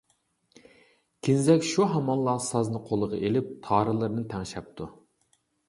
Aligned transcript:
كېنىزەك 1.27 1.67
شۇ 1.73 1.85
ھامانلا 1.91 2.35
سازنى 2.47 2.83
قولىغا 2.89 3.21
ئېلىپ 3.29 3.55
تارلىرىنى 3.69 4.27
تەڭشەپتۇ. 4.35 4.93